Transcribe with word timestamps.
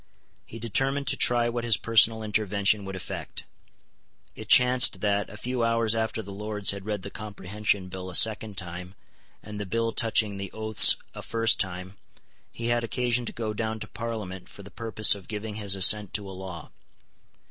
He 0.47 0.57
determined 0.57 1.05
to 1.09 1.15
try 1.15 1.47
what 1.47 1.63
his 1.63 1.77
personal 1.77 2.23
intervention 2.23 2.85
would 2.85 2.95
effect. 2.95 3.43
It 4.35 4.47
chanced 4.49 5.01
that, 5.01 5.29
a 5.29 5.37
few 5.37 5.63
hours 5.63 5.93
after 5.93 6.23
the 6.23 6.33
Lords 6.33 6.71
had 6.71 6.87
read 6.87 7.03
the 7.03 7.11
Comprehension 7.11 7.87
Bill 7.87 8.09
a 8.09 8.15
second 8.15 8.57
time 8.57 8.95
and 9.43 9.59
the 9.59 9.65
Bill 9.67 9.91
touching 9.91 10.37
the 10.37 10.51
Oaths 10.53 10.95
a 11.13 11.21
first 11.21 11.59
time, 11.59 11.97
he 12.51 12.69
had 12.69 12.83
occasion 12.83 13.27
to 13.27 13.31
go 13.31 13.53
down 13.53 13.79
to 13.79 13.85
Parliament 13.87 14.49
for 14.49 14.63
the 14.63 14.71
purpose 14.71 15.13
of 15.13 15.27
giving 15.27 15.53
his 15.57 15.75
assent 15.75 16.15
to 16.15 16.27
a 16.27 16.33
law. 16.33 16.71